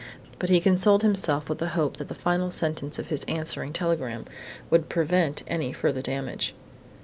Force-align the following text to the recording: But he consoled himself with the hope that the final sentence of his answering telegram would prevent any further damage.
But 0.39 0.49
he 0.49 0.59
consoled 0.59 1.03
himself 1.03 1.47
with 1.47 1.59
the 1.59 1.67
hope 1.77 1.97
that 1.97 2.07
the 2.07 2.15
final 2.15 2.49
sentence 2.49 2.97
of 2.97 3.09
his 3.09 3.23
answering 3.25 3.71
telegram 3.71 4.25
would 4.71 4.89
prevent 4.89 5.43
any 5.45 5.71
further 5.73 6.01
damage. 6.01 6.55